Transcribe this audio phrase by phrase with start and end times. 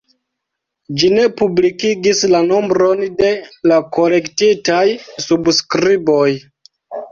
[1.01, 3.29] Ĝi ne publikigis la nombron de
[3.73, 4.83] la kolektitaj
[5.29, 6.29] subskriboj.